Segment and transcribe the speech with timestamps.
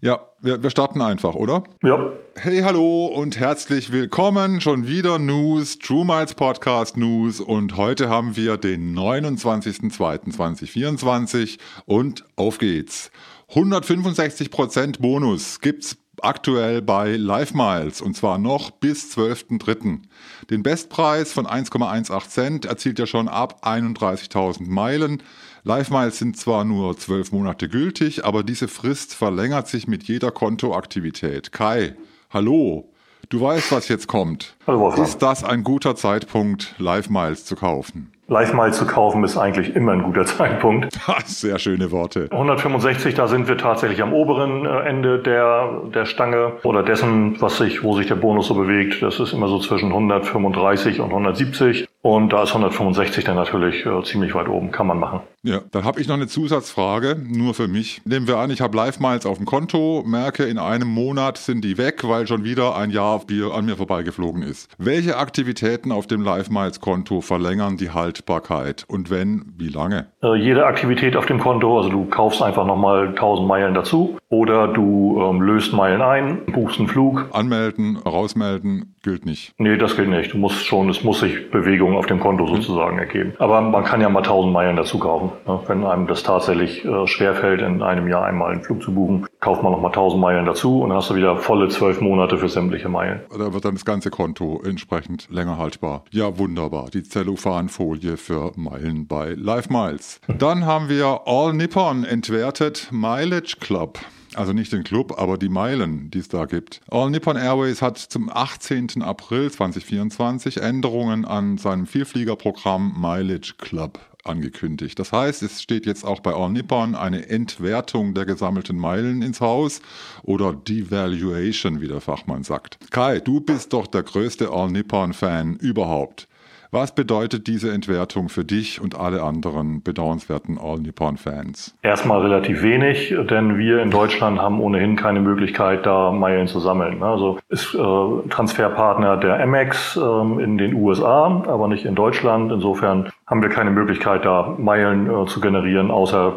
[0.00, 1.64] Ja, wir, wir starten einfach, oder?
[1.82, 2.12] Ja.
[2.36, 4.60] Hey, hallo und herzlich willkommen.
[4.60, 12.58] Schon wieder News, True Miles Podcast News und heute haben wir den 29.02.2024 und auf
[12.58, 13.10] geht's.
[13.50, 20.02] 165% Bonus gibt's aktuell bei Live Miles und zwar noch bis 12.03.
[20.48, 25.24] Den Bestpreis von 1,18 Cent erzielt er schon ab 31.000 Meilen.
[25.68, 30.30] Live Miles sind zwar nur 12 Monate gültig, aber diese Frist verlängert sich mit jeder
[30.30, 31.52] Kontoaktivität.
[31.52, 31.94] Kai,
[32.30, 32.88] hallo.
[33.28, 34.56] Du weißt, was jetzt kommt.
[34.66, 38.10] Hallo, Ist das ein guter Zeitpunkt, Live Miles zu kaufen?
[38.30, 40.98] Live Miles zu kaufen ist eigentlich immer ein guter Zeitpunkt.
[41.24, 42.28] Sehr schöne Worte.
[42.30, 47.56] 165, da sind wir tatsächlich am oberen äh, Ende der, der Stange oder dessen, was
[47.56, 49.02] sich, wo sich der Bonus so bewegt.
[49.02, 51.88] Das ist immer so zwischen 135 und 170.
[52.02, 55.20] Und da ist 165 dann natürlich äh, ziemlich weit oben, kann man machen.
[55.48, 58.02] Ja, dann habe ich noch eine Zusatzfrage, nur für mich.
[58.04, 61.78] Nehmen wir an, ich habe Live-Miles auf dem Konto, merke, in einem Monat sind die
[61.78, 63.22] weg, weil schon wieder ein Jahr
[63.54, 64.68] an mir vorbeigeflogen ist.
[64.76, 68.84] Welche Aktivitäten auf dem Live-Miles-Konto verlängern die Haltbarkeit?
[68.88, 70.08] Und wenn, wie lange?
[70.22, 74.68] Äh, jede Aktivität auf dem Konto, also du kaufst einfach nochmal 1000 Meilen dazu oder
[74.68, 77.26] du ähm, löst Meilen ein, buchst einen Flug.
[77.32, 79.54] Anmelden, rausmelden, gilt nicht.
[79.56, 80.34] Nee, das gilt nicht.
[80.34, 83.32] Du musst schon, es muss sich Bewegung auf dem Konto sozusagen ergeben.
[83.38, 85.30] Aber man kann ja mal 1000 Meilen dazu kaufen.
[85.66, 89.62] Wenn einem das tatsächlich äh, schwerfällt, in einem Jahr einmal einen Flug zu buchen, kauft
[89.62, 92.88] man nochmal 1000 Meilen dazu und dann hast du wieder volle zwölf Monate für sämtliche
[92.88, 93.20] Meilen.
[93.30, 96.04] Da wird dann das ganze Konto entsprechend länger haltbar.
[96.10, 96.90] Ja, wunderbar.
[96.90, 100.20] Die Zellophanfolie für Meilen bei Live Miles.
[100.28, 103.98] Dann haben wir All Nippon entwertet Mileage Club.
[104.34, 106.80] Also nicht den Club, aber die Meilen, die es da gibt.
[106.90, 109.02] All Nippon Airways hat zum 18.
[109.02, 114.98] April 2024 Änderungen an seinem Vielfliegerprogramm Mileage Club angekündigt.
[114.98, 119.40] Das heißt, es steht jetzt auch bei All Nippon eine Entwertung der gesammelten Meilen ins
[119.40, 119.80] Haus
[120.22, 122.78] oder Devaluation, wie der Fachmann sagt.
[122.90, 126.28] Kai, du bist doch der größte All Nippon-Fan überhaupt.
[126.70, 131.74] Was bedeutet diese Entwertung für dich und alle anderen bedauernswerten All Nippon-Fans?
[131.80, 137.02] Erstmal relativ wenig, denn wir in Deutschland haben ohnehin keine Möglichkeit, da Meilen zu sammeln.
[137.02, 142.52] Also ist äh, Transferpartner der Amex äh, in den USA, aber nicht in Deutschland.
[142.52, 146.34] Insofern haben wir keine Möglichkeit, da Meilen äh, zu generieren, außer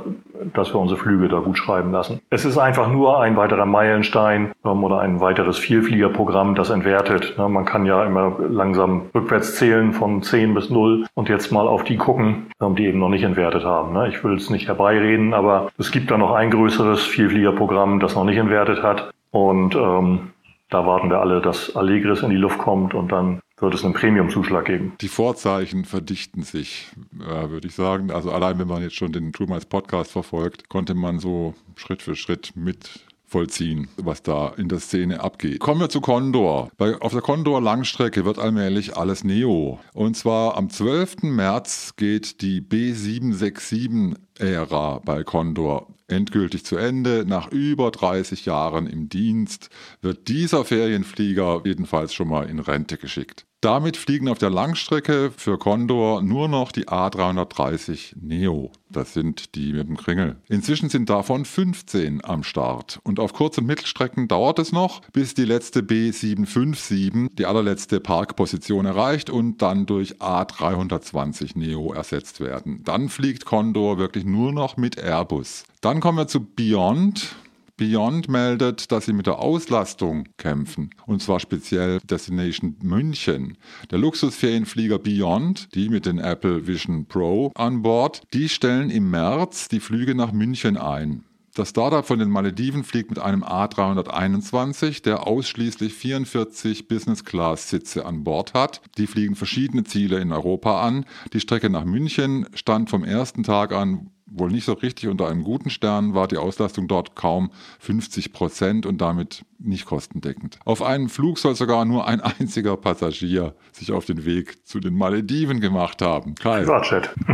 [0.53, 2.19] dass wir unsere Flüge da gut schreiben lassen.
[2.29, 7.35] Es ist einfach nur ein weiterer Meilenstein ähm, oder ein weiteres Vielfliegerprogramm, das entwertet.
[7.37, 7.47] Ne?
[7.47, 11.83] Man kann ja immer langsam rückwärts zählen von 10 bis 0 und jetzt mal auf
[11.83, 13.93] die gucken, ähm, die eben noch nicht entwertet haben.
[13.93, 14.09] Ne?
[14.09, 18.25] Ich will es nicht herbeireden, aber es gibt da noch ein größeres Vielfliegerprogramm, das noch
[18.25, 19.13] nicht entwertet hat.
[19.31, 20.31] Und ähm,
[20.69, 23.93] da warten wir alle, dass Allegris in die Luft kommt und dann wird es einen
[23.93, 24.93] Premium-Zuschlag geben.
[25.01, 26.89] Die Vorzeichen verdichten sich,
[27.19, 28.11] äh, würde ich sagen.
[28.11, 32.01] Also allein wenn man jetzt schon den True Miles Podcast verfolgt, konnte man so Schritt
[32.01, 35.59] für Schritt mit vollziehen, was da in der Szene abgeht.
[35.59, 36.69] Kommen wir zu Condor.
[36.77, 39.79] Bei, auf der Condor Langstrecke wird allmählich alles Neo.
[39.93, 41.23] Und zwar am 12.
[41.23, 47.23] März geht die B767-Ära bei Condor endgültig zu Ende.
[47.25, 49.69] Nach über 30 Jahren im Dienst
[50.01, 53.45] wird dieser Ferienflieger jedenfalls schon mal in Rente geschickt.
[53.61, 58.71] Damit fliegen auf der Langstrecke für Condor nur noch die A330 Neo.
[58.89, 60.37] Das sind die mit dem Kringel.
[60.49, 62.99] Inzwischen sind davon 15 am Start.
[63.03, 68.87] Und auf Kurz- und Mittelstrecken dauert es noch, bis die letzte B757 die allerletzte Parkposition
[68.87, 72.81] erreicht und dann durch A320 Neo ersetzt werden.
[72.83, 75.65] Dann fliegt Condor wirklich nur noch mit Airbus.
[75.81, 77.35] Dann kommen wir zu Beyond.
[77.81, 80.91] Beyond meldet, dass sie mit der Auslastung kämpfen.
[81.07, 83.57] Und zwar speziell Destination München.
[83.89, 89.67] Der Luxusferienflieger Beyond, die mit den Apple Vision Pro an Bord, die stellen im März
[89.67, 91.23] die Flüge nach München ein.
[91.55, 98.53] Das Startup von den Malediven fliegt mit einem A321, der ausschließlich 44 Business-Class-Sitze an Bord
[98.53, 98.81] hat.
[98.99, 101.03] Die fliegen verschiedene Ziele in Europa an.
[101.33, 105.43] Die Strecke nach München stand vom ersten Tag an wohl nicht so richtig unter einem
[105.43, 110.59] guten Stern, war die Auslastung dort kaum 50 Prozent und damit nicht kostendeckend.
[110.65, 114.95] Auf einem Flug soll sogar nur ein einziger Passagier sich auf den Weg zu den
[114.95, 116.35] Malediven gemacht haben.
[116.35, 116.65] Kai,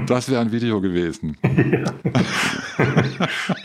[0.08, 1.38] das wäre ein Video gewesen.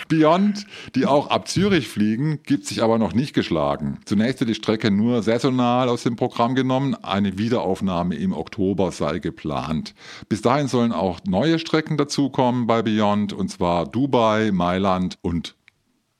[0.08, 3.98] Beyond, die auch ab Zürich fliegen, gibt sich aber noch nicht geschlagen.
[4.04, 6.94] Zunächst wird die Strecke nur saisonal aus dem Programm genommen.
[6.94, 9.94] Eine Wiederaufnahme im Oktober sei geplant.
[10.28, 15.54] Bis dahin sollen auch neue Strecken dazukommen bei Beyond, und zwar Dubai, Mailand und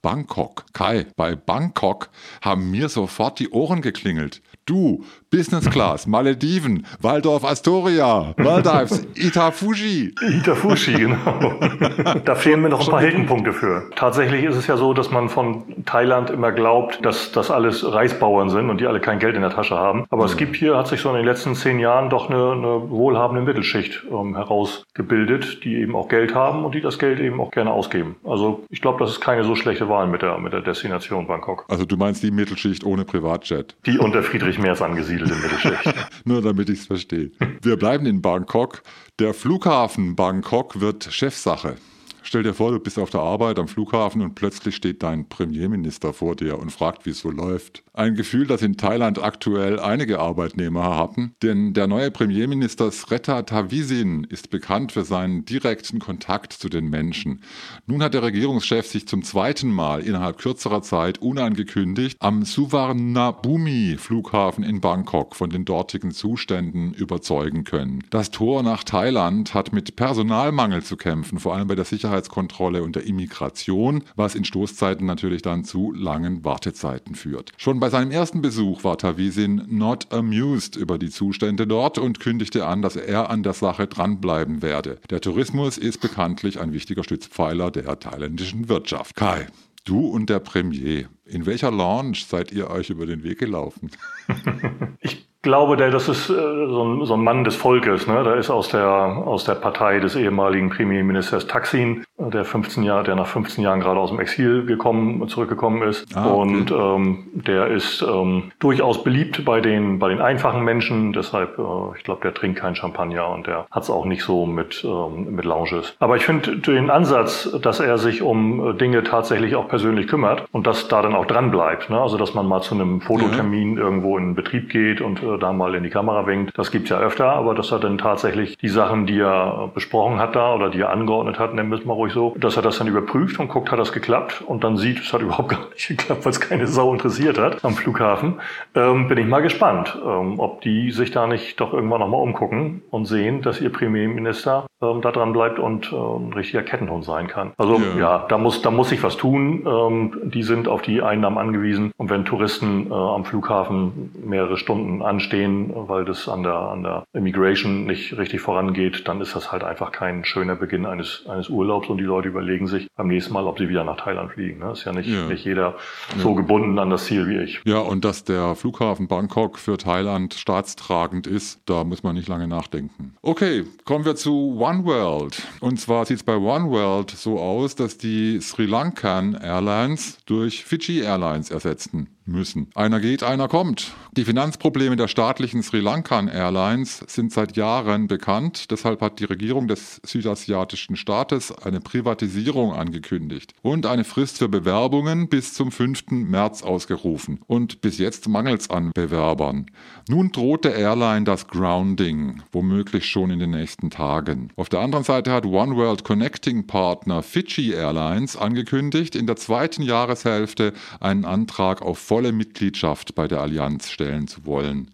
[0.03, 0.67] Bangkok.
[0.73, 2.11] Kai, bei Bangkok
[2.43, 4.43] haben mir sofort die Ohren geklingelt.
[4.67, 10.15] Du, Business Class, Malediven, Waldorf Astoria, Maldives, Itafuji.
[10.21, 11.55] Itafuji, genau.
[12.27, 13.89] da fehlen mir noch ein paar Heldenpunkte für.
[13.97, 18.51] Tatsächlich ist es ja so, dass man von Thailand immer glaubt, dass das alles Reisbauern
[18.51, 20.05] sind und die alle kein Geld in der Tasche haben.
[20.11, 20.29] Aber mhm.
[20.29, 23.43] es gibt hier, hat sich so in den letzten zehn Jahren doch eine, eine wohlhabende
[23.43, 27.71] Mittelschicht ähm, herausgebildet, die eben auch Geld haben und die das Geld eben auch gerne
[27.71, 28.17] ausgeben.
[28.23, 31.65] Also ich glaube, das ist keine so schlechte Wahl mit der, mit der Destination Bangkok.
[31.69, 33.75] Also du meinst die Mittelschicht ohne Privatjet?
[33.87, 35.95] Die unter Friedrich Merz angesiedelt im Mittelschicht.
[36.25, 37.31] Nur damit ich es verstehe.
[37.63, 38.83] Wir bleiben in Bangkok.
[39.19, 41.77] Der Flughafen Bangkok wird Chefsache.
[42.25, 46.13] Stell dir vor, du bist auf der Arbeit am Flughafen und plötzlich steht dein Premierminister
[46.13, 47.83] vor dir und fragt, wie es so läuft.
[47.95, 54.25] Ein Gefühl, das in Thailand aktuell einige Arbeitnehmer hatten, denn der neue Premierminister Sreta Thavisin
[54.25, 57.43] ist bekannt für seinen direkten Kontakt zu den Menschen.
[57.87, 64.65] Nun hat der Regierungschef sich zum zweiten Mal innerhalb kürzerer Zeit unangekündigt am Suvarnabhumi Flughafen
[64.65, 68.05] in Bangkok von den dortigen Zuständen überzeugen können.
[68.11, 72.97] Das Tor nach Thailand hat mit Personalmangel zu kämpfen, vor allem bei der Sicherheitskontrolle und
[72.97, 77.53] der Immigration, was in Stoßzeiten natürlich dann zu langen Wartezeiten führt.
[77.57, 82.67] Schon bei seinem ersten Besuch war Tavisin not amused über die Zustände dort und kündigte
[82.67, 84.99] an, dass er an der Sache dranbleiben werde.
[85.09, 89.17] Der Tourismus ist bekanntlich ein wichtiger Stützpfeiler der thailändischen Wirtschaft.
[89.17, 89.47] Kai,
[89.85, 93.91] Du und der Premier, in welcher Lounge seid ihr euch über den Weg gelaufen?
[95.01, 98.07] ich glaube, der, das ist äh, so, ein, so ein Mann des Volkes.
[98.07, 98.23] Ne?
[98.25, 103.17] Der ist aus der, aus der Partei des ehemaligen Premierministers Taksin, der 15 Jahre, der
[103.17, 106.07] nach 15 Jahren gerade aus dem Exil gekommen, zurückgekommen ist.
[106.17, 106.41] Ah, okay.
[106.41, 111.13] Und ähm, der ist ähm, durchaus beliebt bei den, bei den einfachen Menschen.
[111.13, 114.47] Deshalb, äh, ich glaube, der trinkt kein Champagner und der hat es auch nicht so
[114.47, 115.97] mit, ähm, mit Lounges.
[115.99, 120.45] Aber ich finde den Ansatz, dass er sich um äh, Dinge tatsächlich auch persönlich kümmert
[120.53, 121.91] und dass da dann auch dran bleibt.
[121.91, 122.01] Ne?
[122.01, 123.83] Also, dass man mal zu einem Fototermin ja.
[123.83, 126.57] irgendwo in den Betrieb geht und äh, da mal in die Kamera winkt.
[126.57, 130.37] Das gibt's ja öfter, aber dass er dann tatsächlich die Sachen, die er besprochen hat
[130.37, 132.79] da oder die er angeordnet hat, nennen wir es mal ruhig so, dass er das
[132.79, 135.89] dann überprüft und guckt, hat das geklappt und dann sieht, es hat überhaupt gar nicht
[135.89, 138.41] geklappt, weil es keine Sau interessiert hat am Flughafen.
[138.75, 142.83] Ähm, bin ich mal gespannt, ähm, ob die sich da nicht doch irgendwann nochmal umgucken
[142.91, 147.29] und sehen, dass ihr Premierminister ähm, da dran bleibt und äh, ein richtiger Kettenhund sein
[147.29, 147.53] kann.
[147.57, 149.65] Also ja, ja da muss da muss sich was tun.
[149.67, 155.03] Ähm, die sind auf die Einnahmen angewiesen und wenn Touristen äh, am Flughafen mehrere Stunden
[155.03, 159.63] anstehen, weil das an der an der Immigration nicht richtig vorangeht, dann ist das halt
[159.63, 163.47] einfach kein schöner Beginn eines eines Urlaubs und die Leute überlegen sich beim nächsten Mal,
[163.47, 164.59] ob sie wieder nach Thailand fliegen.
[164.59, 164.73] Ne?
[164.73, 165.27] Ist ja nicht ja.
[165.27, 165.77] nicht jeder
[166.17, 166.23] ja.
[166.23, 167.61] so gebunden an das Ziel wie ich.
[167.65, 172.49] Ja und dass der Flughafen Bangkok für Thailand staatstragend ist, da muss man nicht lange
[172.49, 173.15] nachdenken.
[173.23, 175.43] Okay, kommen wir zu One One World.
[175.61, 180.65] Und zwar sieht es bei One World so aus, dass die Sri Lankan Airlines durch
[180.65, 182.71] Fiji Airlines ersetzten müssen.
[182.75, 183.93] Einer geht, einer kommt.
[184.13, 188.71] Die Finanzprobleme der staatlichen Sri Lankan Airlines sind seit Jahren bekannt.
[188.71, 195.29] Deshalb hat die Regierung des südasiatischen Staates eine Privatisierung angekündigt und eine Frist für Bewerbungen
[195.29, 196.11] bis zum 5.
[196.11, 197.41] März ausgerufen.
[197.47, 199.67] Und bis jetzt mangelt es an Bewerbern.
[200.09, 204.51] Nun droht der Airline das Grounding, womöglich schon in den nächsten Tagen.
[204.57, 209.83] Auf der anderen Seite hat One World Connecting Partner Fiji Airlines angekündigt, in der zweiten
[209.83, 214.91] Jahreshälfte einen Antrag auf volle Mitgliedschaft bei der Allianz stellen zu wollen.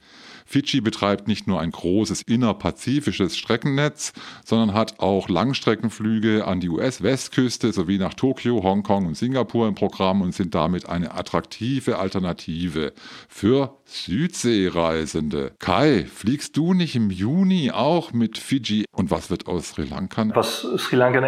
[0.48, 4.14] Fidschi betreibt nicht nur ein großes innerpazifisches Streckennetz,
[4.46, 10.22] sondern hat auch Langstreckenflüge an die US-Westküste sowie nach Tokio, Hongkong und Singapur im Programm
[10.22, 12.94] und sind damit eine attraktive Alternative
[13.28, 15.52] für Südseereisende.
[15.58, 18.86] Kai, fliegst du nicht im Juni auch mit Fiji?
[18.90, 20.30] Und was wird aus Sri Lanka?
[20.34, 21.24] Was Sri Lankan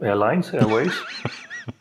[0.00, 1.04] Airlines, Airways?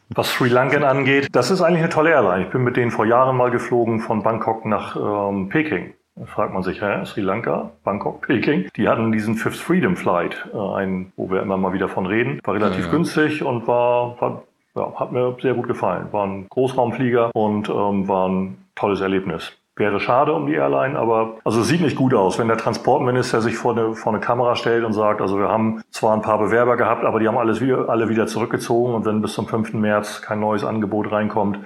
[0.10, 2.46] Was Sri Lankan angeht, das ist eigentlich eine tolle Airline.
[2.46, 5.94] Ich bin mit denen vor Jahren mal geflogen von Bangkok nach ähm, Peking.
[6.16, 8.70] Da fragt man sich, hä, Sri Lanka, Bangkok, Peking.
[8.78, 12.40] Die hatten diesen Fifth Freedom Flight, äh, ein, wo wir immer mal wieder von reden.
[12.44, 12.92] War relativ ja, ja.
[12.92, 14.44] günstig und war, war
[14.76, 16.08] ja, hat mir sehr gut gefallen.
[16.12, 19.58] War ein Großraumflieger und ähm, war ein tolles Erlebnis.
[19.78, 23.42] Wäre schade um die Airline, aber also es sieht nicht gut aus, wenn der Transportminister
[23.42, 26.40] sich vor eine, vor eine Kamera stellt und sagt, also wir haben zwar ein paar
[26.40, 29.74] Bewerber gehabt, aber die haben alles wieder, alle wieder zurückgezogen und wenn bis zum 5.
[29.74, 31.60] März kein neues Angebot reinkommt,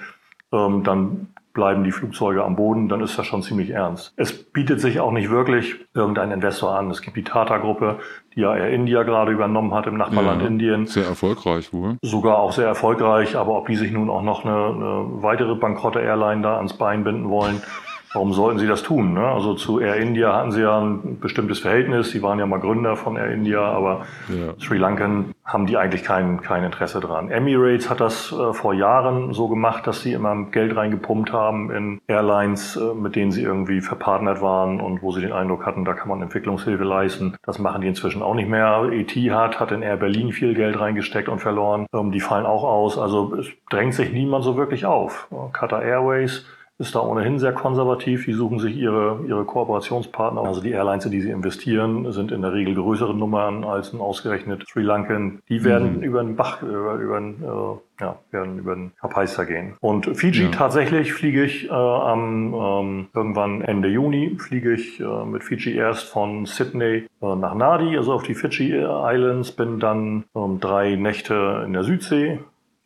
[0.52, 4.14] ähm, dann bleiben die Flugzeuge am Boden, dann ist das schon ziemlich ernst.
[4.16, 6.90] Es bietet sich auch nicht wirklich irgendein Investor an.
[6.90, 8.00] Es gibt die Tata-Gruppe,
[8.36, 10.86] die ja Air India gerade übernommen hat im Nachbarland ja, Indien.
[10.86, 11.98] Sehr erfolgreich wohl.
[12.02, 16.00] Sogar auch sehr erfolgreich, aber ob die sich nun auch noch eine, eine weitere bankrotte
[16.00, 17.62] Airline da ans Bein binden wollen,
[18.14, 19.14] warum sollten sie das tun?
[19.14, 19.26] Ne?
[19.26, 22.12] Also zu Air India hatten sie ja ein bestimmtes Verhältnis.
[22.12, 24.54] Sie waren ja mal Gründer von Air India, aber ja.
[24.60, 27.30] Sri Lankan haben die eigentlich kein, kein Interesse dran.
[27.30, 32.02] Emirates hat das äh, vor Jahren so gemacht, dass sie immer Geld reingepumpt haben in
[32.08, 35.94] Airlines, äh, mit denen sie irgendwie verpartnert waren und wo sie den Eindruck hatten, da
[35.94, 37.36] kann man Entwicklungshilfe leisten.
[37.44, 38.90] Das machen die inzwischen auch nicht mehr.
[38.92, 41.88] Etihad hat in Air Berlin viel Geld reingesteckt und verloren.
[41.94, 42.98] Ähm, die fallen auch aus.
[42.98, 45.28] Also es drängt sich niemand so wirklich auf.
[45.54, 46.46] Qatar Airways
[46.80, 48.26] ist da ohnehin sehr konservativ.
[48.26, 50.42] Die suchen sich ihre, ihre Kooperationspartner.
[50.42, 54.00] Also die Airlines, in die sie investieren, sind in der Regel größere Nummern als ein
[54.00, 55.40] ausgerechnet Sri Lankan.
[55.50, 56.04] Die werden mhm.
[56.04, 59.74] über den Bach, über, über den, äh, ja, werden über den Kapaister gehen.
[59.82, 60.52] Und Fiji ja.
[60.52, 66.08] tatsächlich fliege ich äh, am ähm, irgendwann Ende Juni fliege ich äh, mit Fiji erst
[66.08, 71.64] von Sydney äh, nach Nadi, also auf die Fiji Islands, bin dann ähm, drei Nächte
[71.66, 72.40] in der Südsee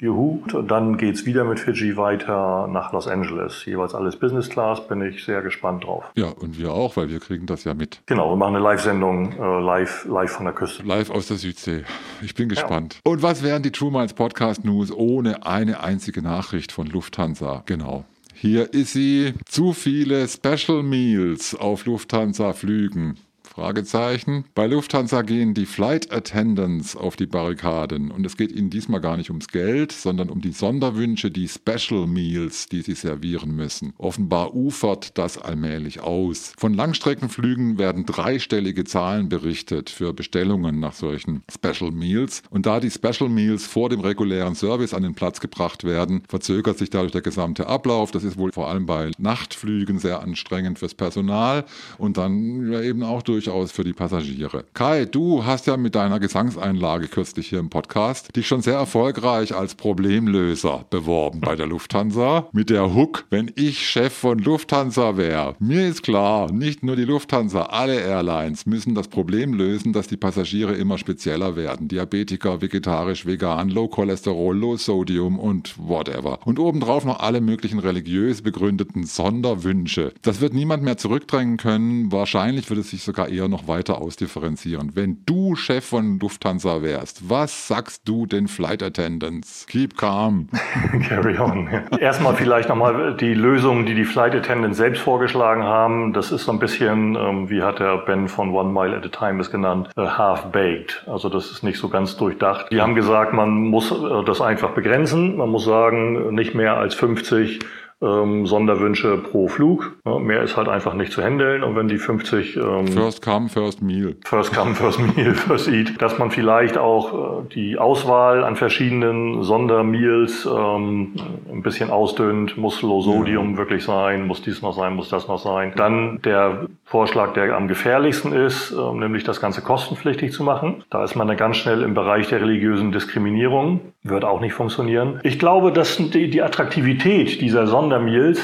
[0.03, 0.43] Juhu.
[0.53, 3.65] Und dann geht's wieder mit Fiji weiter nach Los Angeles.
[3.65, 6.03] Jeweils alles Business Class, bin ich sehr gespannt drauf.
[6.15, 8.01] Ja, und wir auch, weil wir kriegen das ja mit.
[8.05, 10.83] Genau, wir machen eine Live-Sendung äh, live, live von der Küste.
[10.83, 11.83] Live aus der Südsee.
[12.21, 13.01] Ich bin gespannt.
[13.05, 13.11] Ja.
[13.11, 17.63] Und was wären die True Minds Podcast News ohne eine einzige Nachricht von Lufthansa?
[17.65, 18.05] Genau.
[18.33, 19.33] Hier ist sie.
[19.45, 23.17] Zu viele Special Meals auf Lufthansa-Flügen.
[23.53, 24.45] Fragezeichen.
[24.55, 29.15] Bei Lufthansa gehen die Flight Attendants auf die Barrikaden und es geht ihnen diesmal gar
[29.15, 33.93] nicht ums Geld, sondern um die Sonderwünsche, die Special Meals, die sie servieren müssen.
[33.99, 36.53] Offenbar ufert das allmählich aus.
[36.57, 42.89] Von Langstreckenflügen werden dreistellige Zahlen berichtet für Bestellungen nach solchen Special Meals und da die
[42.89, 47.21] Special Meals vor dem regulären Service an den Platz gebracht werden, verzögert sich dadurch der
[47.21, 48.09] gesamte Ablauf.
[48.09, 51.65] Das ist wohl vor allem bei Nachtflügen sehr anstrengend fürs Personal
[51.99, 54.63] und dann eben auch durch durchaus für die Passagiere.
[54.73, 59.53] Kai, du hast ja mit deiner Gesangseinlage kürzlich hier im Podcast dich schon sehr erfolgreich
[59.53, 62.47] als Problemlöser beworben bei der Lufthansa.
[62.53, 65.55] Mit der Hook, wenn ich Chef von Lufthansa wäre.
[65.59, 70.17] Mir ist klar, nicht nur die Lufthansa, alle Airlines müssen das Problem lösen, dass die
[70.17, 71.89] Passagiere immer spezieller werden.
[71.89, 76.39] Diabetiker, vegetarisch, vegan, Low Cholesterol, Low Sodium und whatever.
[76.45, 80.13] Und obendrauf noch alle möglichen religiös begründeten Sonderwünsche.
[80.21, 82.11] Das wird niemand mehr zurückdrängen können.
[82.11, 84.91] Wahrscheinlich wird es sich sogar eher noch weiter ausdifferenzieren.
[84.93, 89.65] Wenn du Chef von Lufthansa wärst, was sagst du den Flight Attendants?
[89.67, 90.47] Keep calm.
[91.07, 91.69] Carry on.
[91.99, 96.13] Erstmal vielleicht nochmal die Lösung, die die Flight Attendants selbst vorgeschlagen haben.
[96.13, 99.09] Das ist so ein bisschen, ähm, wie hat der Ben von One Mile at a
[99.09, 101.03] Time es genannt, äh, half-baked.
[101.07, 102.67] Also das ist nicht so ganz durchdacht.
[102.71, 105.37] Die haben gesagt, man muss äh, das einfach begrenzen.
[105.37, 107.59] Man muss sagen, nicht mehr als 50
[108.03, 109.95] ähm, Sonderwünsche pro Flug.
[110.05, 111.63] Ja, mehr ist halt einfach nicht zu handeln.
[111.63, 114.15] Und wenn die 50 ähm, First come, first meal.
[114.25, 119.43] First come, first meal, first eat, dass man vielleicht auch äh, die Auswahl an verschiedenen
[119.43, 121.15] Sondermeals ähm,
[121.51, 123.57] ein bisschen ausdünnt, muss Low Sodium ja.
[123.57, 125.73] wirklich sein, muss dies noch sein, muss das noch sein.
[125.75, 130.83] Dann der Vorschlag, der am gefährlichsten ist, äh, nämlich das Ganze kostenpflichtig zu machen.
[130.89, 133.79] Da ist man dann ganz schnell im Bereich der religiösen Diskriminierung.
[134.03, 135.19] Wird auch nicht funktionieren.
[135.23, 138.39] Ich glaube, dass die, die Attraktivität dieser Sondermeals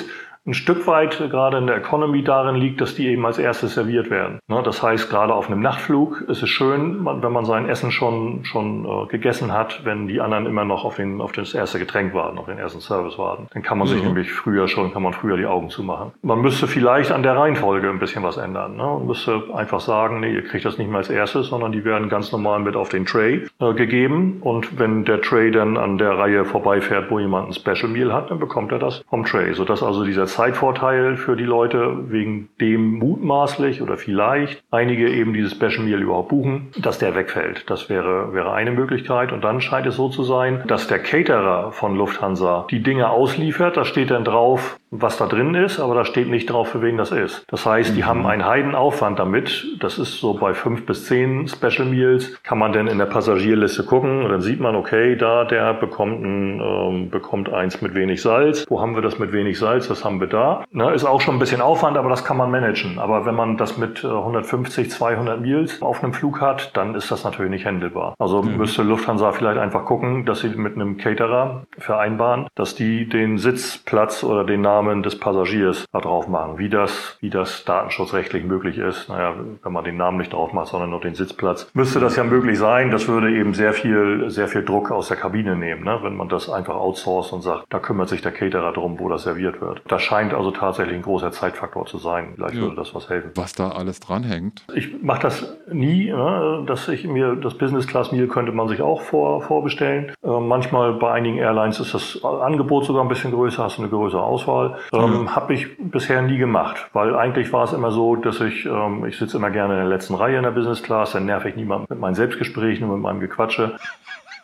[0.50, 4.10] ein Stück weit gerade in der Economy darin liegt, dass die eben als erstes serviert
[4.10, 4.40] werden.
[4.48, 8.44] Ne, das heißt, gerade auf einem Nachtflug ist es schön, wenn man sein Essen schon,
[8.46, 12.16] schon äh, gegessen hat, wenn die anderen immer noch auf, den, auf das erste Getränk
[12.16, 13.48] warten, auf den ersten Service warten.
[13.54, 16.12] Dann kann man sich nämlich früher schon, kann man früher die Augen zumachen.
[16.24, 18.76] Man müsste vielleicht an der Reihenfolge ein bisschen was ändern.
[18.76, 18.84] Ne?
[18.84, 22.10] Man müsste einfach sagen, nee, ihr kriegt das nicht mehr als erstes, sondern die werden
[22.10, 24.40] ganz normal mit auf den Tray äh, gegeben.
[24.42, 28.32] Und wenn der Tray dann an der Reihe vorbeifährt, wo jemand ein Special Meal hat,
[28.32, 32.98] dann bekommt er das vom Tray, sodass also dieser Zeitvorteil für die Leute, wegen dem
[32.98, 37.70] mutmaßlich oder vielleicht einige eben dieses Special Meal überhaupt buchen, dass der wegfällt.
[37.70, 39.34] Das wäre, wäre eine Möglichkeit.
[39.34, 43.76] Und dann scheint es so zu sein, dass der Caterer von Lufthansa die Dinge ausliefert.
[43.76, 46.98] Da steht dann drauf, was da drin ist, aber da steht nicht drauf, für wen
[46.98, 47.46] das ist.
[47.48, 48.06] Das heißt, die mhm.
[48.06, 49.68] haben einen Heidenaufwand damit.
[49.80, 52.42] Das ist so bei fünf bis zehn Special Meals.
[52.44, 56.24] Kann man denn in der Passagierliste gucken und dann sieht man, okay, da der bekommt,
[56.24, 58.66] ein, ähm, bekommt eins mit wenig Salz.
[58.70, 59.88] Wo haben wir das mit wenig Salz?
[59.88, 60.64] Das haben wir da.
[60.72, 63.00] Ne, ist auch schon ein bisschen Aufwand, aber das kann man managen.
[63.00, 67.12] Aber wenn man das mit 150, äh, 200 Meals auf einem Flug hat, dann ist
[67.12, 68.16] das natürlich nicht handelbar.
[68.18, 68.58] Also mhm.
[68.58, 74.24] müsste Lufthansa vielleicht einfach gucken, dass sie mit einem Caterer vereinbaren, dass die den Sitzplatz
[74.24, 76.58] oder den Namen Namen des Passagiers da drauf machen.
[76.58, 80.68] Wie das, wie das datenschutzrechtlich möglich ist, naja, wenn man den Namen nicht drauf macht,
[80.68, 82.90] sondern nur den Sitzplatz, müsste das ja möglich sein.
[82.90, 86.00] Das würde eben sehr viel, sehr viel Druck aus der Kabine nehmen, ne?
[86.02, 89.24] wenn man das einfach outsourced und sagt, da kümmert sich der Caterer drum, wo das
[89.24, 89.82] serviert wird.
[89.88, 92.34] Das scheint also tatsächlich ein großer Zeitfaktor zu sein.
[92.36, 92.62] Vielleicht ja.
[92.62, 93.32] würde das was helfen.
[93.36, 94.64] Was da alles dranhängt?
[94.74, 96.64] Ich mache das nie, ne?
[96.66, 100.14] dass ich mir das Business Class Meal könnte man sich auch vor, vorbestellen.
[100.24, 103.90] Äh, manchmal bei einigen Airlines ist das Angebot sogar ein bisschen größer, hast du eine
[103.90, 104.69] größere Auswahl.
[104.70, 104.80] Mal.
[104.94, 105.36] Ähm, ja.
[105.36, 109.18] Habe ich bisher nie gemacht, weil eigentlich war es immer so, dass ich, ähm, ich
[109.18, 111.90] sitze immer gerne in der letzten Reihe in der Business Class, dann nerv ich niemand
[111.90, 113.78] mit meinen Selbstgesprächen und mit meinem Gequatsche.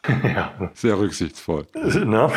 [0.23, 0.51] ja.
[0.73, 1.65] Sehr rücksichtsvoll.
[1.73, 2.29] Ne?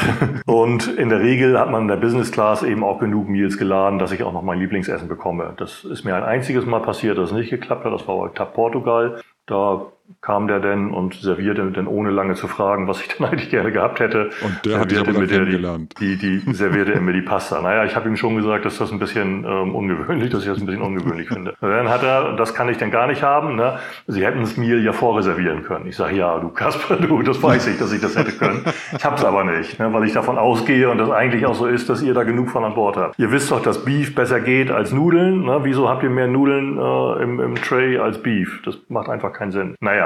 [0.46, 3.98] Und in der Regel hat man in der Business Class eben auch genug Meals geladen,
[3.98, 5.52] dass ich auch noch mein Lieblingsessen bekomme.
[5.56, 7.92] Das ist mir ein einziges Mal passiert, dass es nicht geklappt hat.
[7.92, 9.20] Das war bei TAP Portugal.
[9.46, 9.86] Da
[10.20, 13.72] kam der denn und servierte denn ohne lange zu fragen, was ich denn eigentlich gerne
[13.72, 14.30] gehabt hätte.
[14.42, 15.94] Und der hat mir kennengelernt.
[16.00, 17.60] Die, die, die servierte er mir die Pasta.
[17.60, 20.58] Naja, ich habe ihm schon gesagt, dass das ein bisschen ähm, ungewöhnlich, dass ich das
[20.58, 21.54] ein bisschen ungewöhnlich finde.
[21.60, 23.78] Dann hat er, das kann ich denn gar nicht haben, ne?
[24.06, 25.86] Sie hätten es mir ja vorreservieren können.
[25.86, 28.64] Ich sage, ja, du Kasper, du, das weiß ich, dass ich das hätte können.
[28.96, 29.92] Ich habe es aber nicht, ne?
[29.92, 32.64] weil ich davon ausgehe und das eigentlich auch so ist, dass ihr da genug von
[32.64, 33.18] an Bord habt.
[33.18, 35.44] Ihr wisst doch, dass Beef besser geht als Nudeln.
[35.44, 35.60] Ne?
[35.62, 38.60] Wieso habt ihr mehr Nudeln äh, im, im Tray als Beef?
[38.64, 39.74] Das macht einfach keinen Sinn.
[39.80, 39.97] Naja,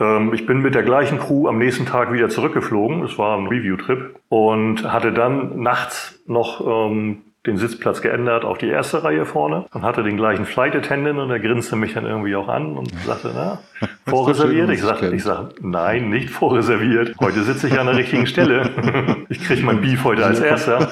[0.00, 3.02] ähm, ich bin mit der gleichen Crew am nächsten Tag wieder zurückgeflogen.
[3.04, 8.68] Es war ein Review-Trip und hatte dann nachts noch ähm, den Sitzplatz geändert auf die
[8.68, 12.34] erste Reihe vorne und hatte den gleichen Flight Attendant und er grinste mich dann irgendwie
[12.36, 13.58] auch an und sagte, na,
[14.06, 14.70] vorreserviert?
[14.70, 17.14] Ich sagte, ich sag, nein, nicht vorreserviert.
[17.20, 18.70] Heute sitze ich an der richtigen Stelle.
[19.28, 20.90] Ich kriege mein Beef heute als erster.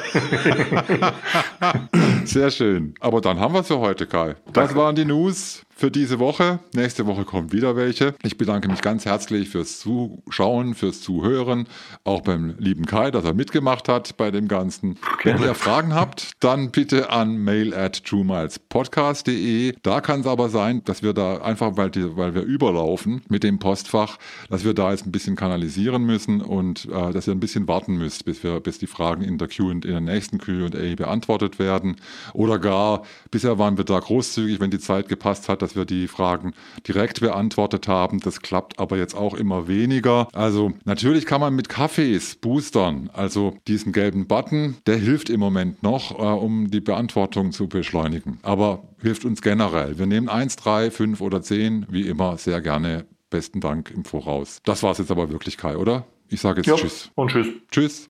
[2.24, 2.94] Sehr schön.
[2.98, 4.34] Aber dann haben wir es für heute, Kai.
[4.52, 6.60] Das waren die News für diese Woche.
[6.74, 8.14] Nächste Woche kommen wieder welche.
[8.22, 11.66] Ich bedanke mich ganz herzlich fürs Zuschauen, fürs Zuhören,
[12.04, 14.96] auch beim lieben Kai, dass er mitgemacht hat bei dem Ganzen.
[15.24, 19.74] Wenn ihr Fragen habt, dann bitte an mail at truemilespodcast.de.
[19.82, 23.42] Da kann es aber sein, dass wir da einfach, weil, die, weil wir überlaufen mit
[23.42, 24.18] dem Postfach,
[24.50, 27.96] dass wir da jetzt ein bisschen kanalisieren müssen und äh, dass ihr ein bisschen warten
[27.96, 31.96] müsst, bis, wir, bis die Fragen in der Q in der nächsten Q&A beantwortet werden.
[32.34, 35.84] Oder gar, bisher waren wir da großzügig, wenn die Zeit gepasst hat, dass dass wir
[35.84, 36.52] die Fragen
[36.86, 38.20] direkt beantwortet haben.
[38.20, 40.28] Das klappt aber jetzt auch immer weniger.
[40.32, 43.10] Also natürlich kann man mit Kaffees boostern.
[43.12, 48.38] Also diesen gelben Button, der hilft im Moment noch, äh, um die Beantwortung zu beschleunigen.
[48.42, 49.98] Aber hilft uns generell.
[49.98, 53.06] Wir nehmen 1, 3, 5 oder 10, wie immer, sehr gerne.
[53.30, 54.60] Besten Dank im Voraus.
[54.64, 56.04] Das war es jetzt aber wirklich, Kai, oder?
[56.28, 57.10] Ich sage jetzt ja, Tschüss.
[57.14, 57.46] Und Tschüss.
[57.70, 58.00] Tschüss.